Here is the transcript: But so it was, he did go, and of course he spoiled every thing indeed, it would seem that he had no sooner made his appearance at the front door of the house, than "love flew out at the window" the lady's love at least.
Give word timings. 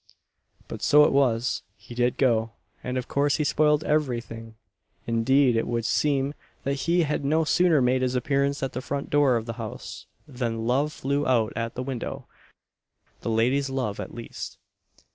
But 0.67 0.81
so 0.81 1.03
it 1.03 1.11
was, 1.11 1.61
he 1.77 1.93
did 1.93 2.17
go, 2.17 2.53
and 2.83 2.97
of 2.97 3.07
course 3.07 3.35
he 3.37 3.43
spoiled 3.43 3.83
every 3.83 4.19
thing 4.19 4.55
indeed, 5.05 5.55
it 5.55 5.67
would 5.67 5.85
seem 5.85 6.33
that 6.63 6.73
he 6.89 7.03
had 7.03 7.23
no 7.23 7.43
sooner 7.43 7.83
made 7.83 8.01
his 8.01 8.15
appearance 8.15 8.63
at 8.63 8.73
the 8.73 8.81
front 8.81 9.11
door 9.11 9.35
of 9.35 9.45
the 9.45 9.53
house, 9.61 10.07
than 10.27 10.65
"love 10.65 10.91
flew 10.91 11.27
out 11.27 11.53
at 11.55 11.75
the 11.75 11.83
window" 11.83 12.25
the 13.19 13.29
lady's 13.29 13.69
love 13.69 13.99
at 13.99 14.11
least. 14.11 14.57